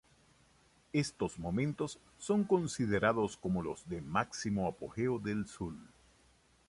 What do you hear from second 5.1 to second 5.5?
del